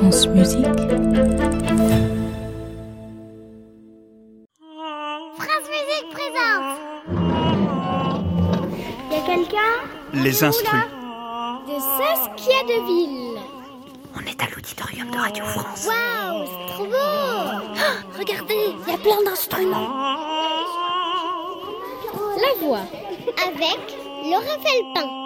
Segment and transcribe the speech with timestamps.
[0.00, 0.64] France Musique.
[5.36, 6.78] France Musique présente.
[9.10, 9.74] Y a quelqu'un?
[10.14, 10.78] Les instruits.
[11.66, 13.40] De Saskia Deville
[14.16, 15.86] On est à l'auditorium de Radio France.
[15.86, 16.96] Waouh, c'est trop beau.
[16.96, 19.90] Ah, Regardez, il y a plein d'instruments.
[22.40, 22.86] La voix
[23.46, 25.19] avec Laura Felpin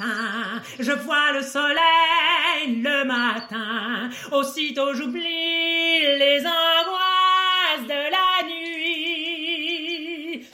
[0.00, 10.46] matin, je vois le soleil le matin, aussitôt j'oublie les angoisses de la nuit.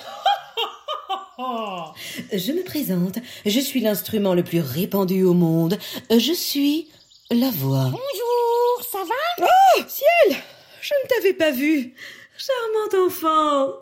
[2.32, 3.18] Je me présente.
[3.44, 5.78] Je suis l'instrument le plus répandu au monde.
[6.10, 6.88] Je suis
[7.30, 7.90] la voix.
[7.90, 9.46] Bonjour, ça va?
[9.46, 10.36] Oh, ciel
[10.80, 11.94] Je ne t'avais pas vu.
[12.36, 13.80] Charmant enfant.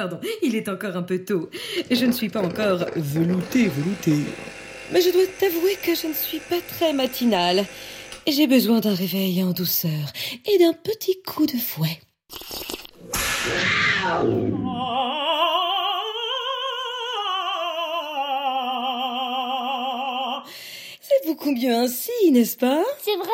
[0.00, 1.50] Pardon, il est encore un peu tôt.
[1.90, 4.24] Je ne suis pas encore velouté, velouté.
[4.90, 7.66] Mais je dois t'avouer que je ne suis pas très matinale.
[8.26, 10.10] J'ai besoin d'un réveil en douceur
[10.50, 12.00] et d'un petit coup de fouet.
[21.40, 23.28] Beaucoup mieux ainsi, n'est-ce pas C'est vrai,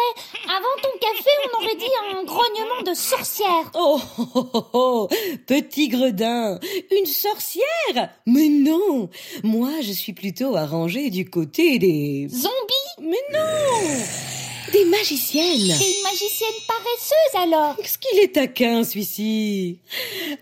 [0.45, 3.71] avant ton café, on aurait dit un grognement de sorcière.
[3.75, 5.09] Oh, oh, oh, oh,
[5.47, 6.59] petit gredin,
[6.97, 8.11] une sorcière.
[8.27, 9.09] Mais non,
[9.43, 12.29] moi je suis plutôt arrangée du côté des...
[12.31, 14.36] Zombie Mais non
[14.77, 19.79] Des magiciennes T'es une magicienne paresseuse alors Qu'est-ce qu'il est taquin, celui-ci?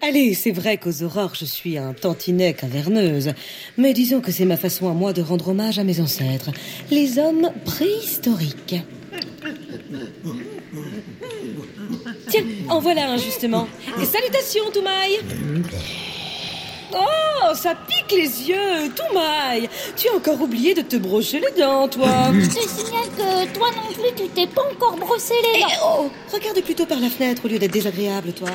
[0.02, 3.32] Allez, c'est vrai qu'aux aurores, je suis un tantinet caverneuse.
[3.76, 6.50] Mais disons que c'est ma façon à moi de rendre hommage à mes ancêtres,
[6.90, 8.74] les hommes préhistoriques.
[12.28, 13.68] Tiens, en voilà un, justement.
[14.02, 15.20] Salutations, Toumaï
[16.92, 21.88] Oh, ça pique les yeux, Toumaï Tu as encore oublié de te brocher les dents,
[21.88, 25.62] toi Je te signale que toi non plus, tu t'es pas encore brossé les Eh,
[25.62, 28.48] dents oh, regarde plutôt par la fenêtre au lieu d'être désagréable, toi.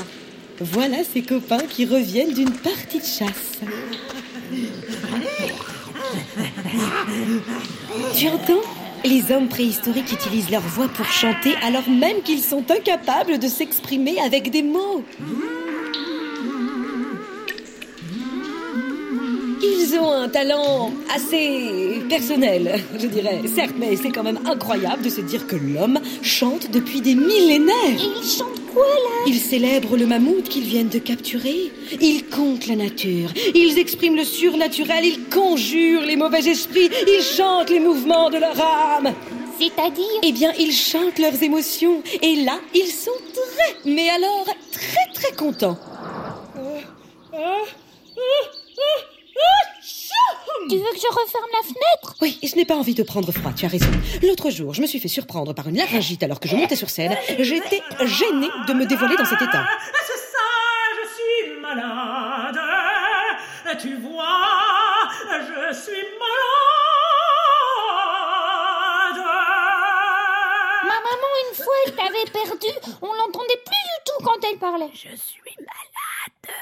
[0.61, 3.59] Voilà ses copains qui reviennent d'une partie de chasse.
[8.15, 8.61] Tu entends?
[9.05, 14.19] Les hommes préhistoriques utilisent leur voix pour chanter alors même qu'ils sont incapables de s'exprimer
[14.19, 15.05] avec des mots.
[19.61, 23.41] Ils ont un talent assez personnel, je dirais.
[23.53, 27.75] Certes, mais c'est quand même incroyable de se dire que l'homme chante depuis des millénaires.
[27.87, 29.25] Et ils chantent quoi là?
[29.27, 31.71] Ils célèbrent le mammouth qu'ils viennent de capturer.
[31.99, 33.29] Ils comptent la nature.
[33.53, 35.05] Ils expriment le surnaturel.
[35.05, 36.89] Ils conjurent les mauvais esprits.
[37.07, 39.13] Ils chantent les mouvements de leur âme.
[39.59, 40.05] C'est-à-dire?
[40.23, 42.01] Eh bien, ils chantent leurs émotions.
[42.21, 45.77] Et là, ils sont très, mais alors très très contents.
[50.69, 52.15] Tu veux que je referme la fenêtre?
[52.21, 53.89] Oui, je n'ai pas envie de prendre froid, tu as raison.
[54.21, 56.89] L'autre jour, je me suis fait surprendre par une laryngite alors que je montais sur
[56.91, 57.17] scène.
[57.39, 59.65] J'étais gênée de me dévoiler dans cet état.
[59.67, 60.37] Ah, C'est ça,
[61.01, 62.59] je suis malade.
[63.81, 64.45] Tu vois,
[65.31, 66.29] je suis malade.
[70.85, 72.67] Ma maman, une fois, elle t'avait perdu.
[73.01, 74.91] On l'entendait plus du tout quand elle parlait.
[74.93, 76.55] Je suis malade.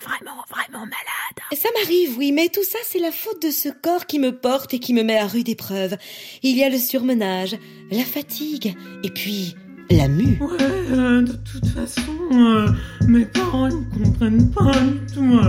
[0.00, 1.31] Vraiment, vraiment malade.
[1.54, 4.72] Ça m'arrive, oui, mais tout ça, c'est la faute de ce corps qui me porte
[4.72, 5.96] et qui me met à rude épreuve.
[6.42, 7.56] Il y a le surmenage,
[7.90, 8.74] la fatigue,
[9.04, 9.54] et puis
[9.90, 10.38] la mue.
[10.40, 12.68] Ouais, euh, de toute façon, euh,
[13.06, 15.40] mes parents ne comprennent pas du tout.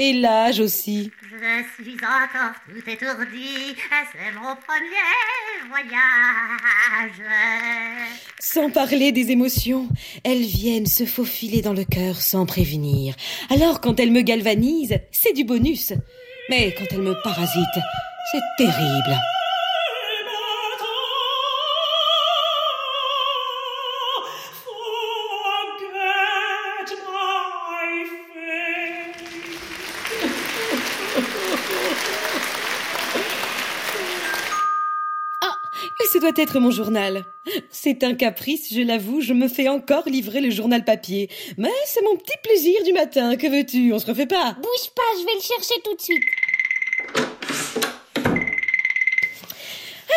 [0.00, 1.10] Et l'âge aussi.
[1.22, 3.74] Je suis encore tout étourdie,
[4.12, 7.28] c'est mon premier voyage?
[8.38, 9.88] Sans parler des émotions,
[10.24, 13.14] elles viennent se faufiler dans le cœur sans prévenir.
[13.50, 15.92] Alors quand elles me galvanisent, c'est du bonus.
[16.48, 17.84] Mais quand elles me parasitent,
[18.32, 19.18] c'est terrible.
[36.12, 37.24] Ce doit être mon journal.
[37.70, 41.28] C'est un caprice, je l'avoue, je me fais encore livrer le journal papier.
[41.56, 44.52] Mais c'est mon petit plaisir du matin, que veux-tu, on se refait pas.
[44.54, 46.22] Bouge pas, je vais le chercher tout de suite.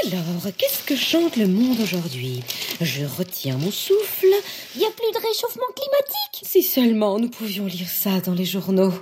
[0.04, 2.42] Alors, qu'est-ce que chante le monde aujourd'hui?
[2.80, 4.34] Je retiens mon souffle.
[4.76, 6.42] Il y a plus de réchauffement climatique?
[6.44, 8.94] Si seulement nous pouvions lire ça dans les journaux.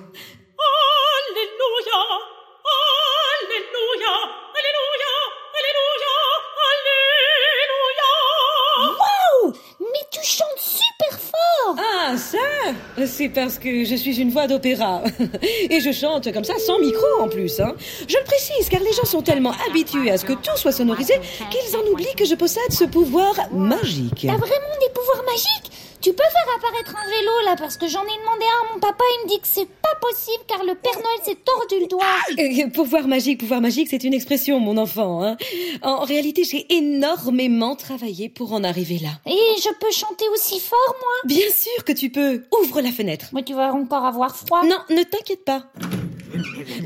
[13.06, 15.04] C'est parce que je suis une voix d'opéra.
[15.70, 17.60] Et je chante comme ça sans micro en plus.
[17.60, 17.74] Hein.
[18.08, 21.14] Je le précise car les gens sont tellement habitués à ce que tout soit sonorisé
[21.50, 24.26] qu'ils en oublient que je possède ce pouvoir magique.
[24.28, 25.72] T'as vraiment des pouvoirs magiques?
[26.02, 28.80] Tu peux faire apparaître un vélo là parce que j'en ai demandé un à mon
[28.80, 29.04] papa.
[29.20, 32.06] Il me dit que c'est pas possible car le Père Noël s'est tordu le doigt.
[32.40, 35.24] Euh, pouvoir magique, pouvoir magique, c'est une expression, mon enfant.
[35.24, 35.36] Hein.
[35.82, 39.10] En réalité, j'ai énormément travaillé pour en arriver là.
[39.26, 42.44] Et je peux chanter aussi fort, moi Bien sûr que tu peux.
[42.62, 43.28] Ouvre la fenêtre.
[43.34, 44.64] Mais tu vas encore avoir froid.
[44.64, 45.66] Non, ne t'inquiète pas.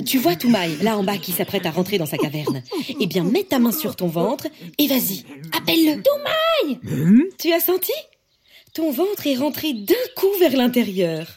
[0.08, 2.64] Tu vois Toumaï, là en bas, qui s'apprête à rentrer dans sa caverne.
[3.00, 4.48] Eh bien, mets ta main sur ton ventre
[4.80, 5.24] et vas-y,
[5.56, 6.02] appelle-le.
[6.02, 7.92] Toumaï Tu as senti?
[8.74, 11.28] Ton ventre est rentré d'un coup vers l'intérieur.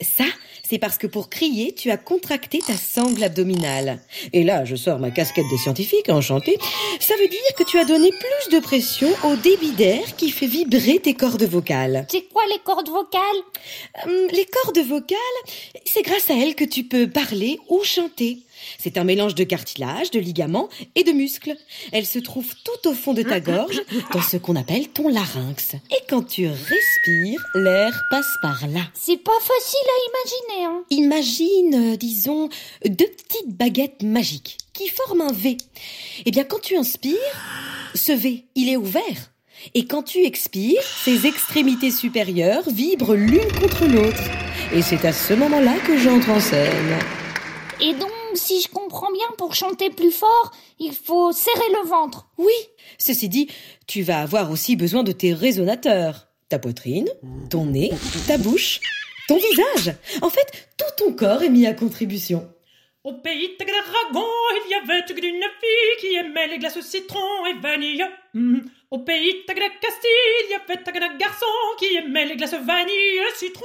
[0.00, 0.24] Ça,
[0.66, 4.00] c'est parce que pour crier, tu as contracté ta sangle abdominale.
[4.32, 6.56] Et là, je sors ma casquette de scientifique, enchanté.
[6.98, 10.46] Ça veut dire que tu as donné plus de pression au débit d'air qui fait
[10.46, 12.06] vibrer tes cordes vocales.
[12.10, 13.42] C'est quoi les cordes vocales?
[14.06, 15.18] Hum, les cordes vocales,
[15.84, 18.38] c'est grâce à elles que tu peux parler ou chanter.
[18.78, 21.56] C'est un mélange de cartilage, de ligaments et de muscles.
[21.92, 23.82] Elles se trouvent tout au fond de ta gorge,
[24.12, 25.74] dans ce qu'on appelle ton larynx.
[25.90, 28.82] Et quand tu respires, l'air passe par là.
[28.94, 32.48] C'est pas facile à imaginer, hein Imagine, euh, disons,
[32.84, 35.56] deux petites baguettes magiques qui forment un V.
[36.24, 37.16] Eh bien, quand tu inspires,
[37.94, 39.32] ce V, il est ouvert.
[39.74, 44.22] Et quand tu expires, ses extrémités supérieures vibrent l'une contre l'autre.
[44.72, 46.98] Et c'est à ce moment-là que j'entre en scène.
[47.80, 52.28] Et donc, si je comprends bien, pour chanter plus fort, il faut serrer le ventre.
[52.38, 52.54] Oui,
[52.96, 53.48] ceci dit,
[53.86, 56.28] tu vas avoir aussi besoin de tes résonateurs.
[56.48, 57.08] Ta poitrine,
[57.50, 57.92] ton nez,
[58.26, 58.80] ta bouche,
[59.28, 59.94] ton visage.
[60.22, 62.48] En fait, tout ton corps est mis à contribution.
[63.08, 64.26] Au pays de Dragon,
[64.66, 68.04] il y avait une fille qui aimait les glaces au citron et vanille.
[68.34, 68.58] Hmm.
[68.90, 70.10] Au pays de Castille,
[70.44, 71.46] il y avait un garçon
[71.78, 73.64] qui aimait les glaces vanille et citron.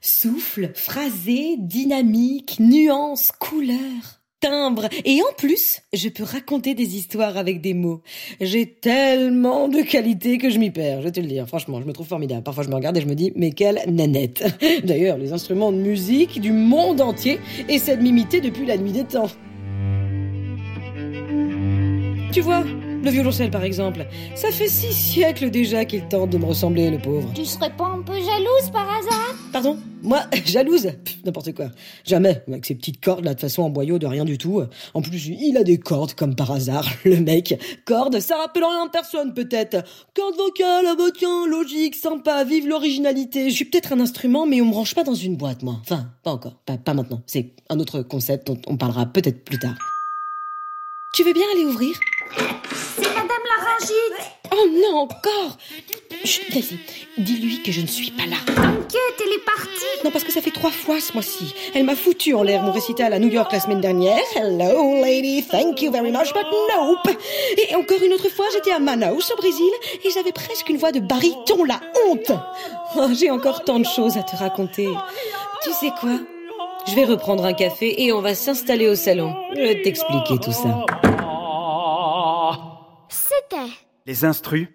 [0.00, 4.02] Souffle, phrasé, dynamique, nuance, couleur,
[4.48, 4.88] timbre.
[5.04, 8.00] Et en plus, je peux raconter des histoires avec des mots.
[8.40, 11.46] J'ai tellement de qualités que je m'y perds, je vais te le dire.
[11.46, 12.42] Franchement, je me trouve formidable.
[12.42, 14.44] Parfois, je me regarde et je me dis, mais quelle nanette.
[14.84, 17.38] D'ailleurs, les instruments de musique du monde entier
[17.68, 19.30] essaient de m'imiter depuis la nuit des temps.
[22.32, 22.64] Tu vois,
[23.02, 26.98] le violoncelle par exemple, ça fait six siècles déjà qu'il tente de me ressembler, le
[26.98, 27.30] pauvre.
[27.34, 29.34] Tu serais pas un peu jalouse par hasard?
[29.52, 29.78] Pardon?
[30.06, 30.88] Moi, jalouse
[31.24, 31.66] N'importe quoi.
[32.04, 34.62] Jamais, avec ces petites cordes là, de façon en boyau de rien du tout.
[34.94, 37.60] En plus, il a des cordes comme par hasard, le mec.
[37.84, 39.82] Cordes, ça rappelle rien personne peut-être.
[40.14, 40.86] Cordes vocales,
[41.18, 43.50] tiens, logique, sympa, vive l'originalité.
[43.50, 45.78] Je suis peut-être un instrument, mais on me range pas dans une boîte, moi.
[45.80, 47.22] Enfin, pas encore, pas, pas maintenant.
[47.26, 49.74] C'est un autre concept dont on parlera peut-être plus tard.
[51.14, 51.98] Tu veux bien aller ouvrir?
[52.96, 55.58] C'est Madame Laryngite Oh non, encore
[56.26, 56.76] Chut, vas-y,
[57.18, 58.36] dis-lui que je ne suis pas là.
[58.46, 59.70] T'inquiète, elle est partie
[60.04, 61.54] Non, parce que ça fait trois fois ce mois-ci.
[61.72, 64.18] Elle m'a foutu en l'air mon récital à New York la semaine dernière.
[64.34, 66.44] Hello, lady, thank you very much, but
[66.76, 67.16] nope.
[67.70, 69.70] Et encore une autre fois, j'étais à Manaus, au Brésil,
[70.04, 72.32] et j'avais presque une voix de baryton, la honte.
[72.96, 74.88] Oh, J'ai encore tant de choses à te raconter.
[75.62, 76.18] Tu sais quoi?
[76.88, 79.32] Je vais reprendre un café et on va s'installer au salon.
[79.54, 80.84] Je vais t'expliquer tout ça.
[83.08, 83.70] C'était
[84.06, 84.68] Les instrus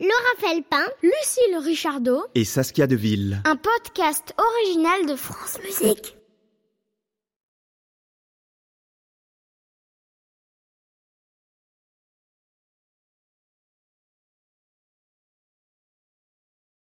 [0.00, 3.40] Laura Felpin, Lucille Richardot, et Saskia Deville.
[3.44, 6.16] un podcast original de France Musique.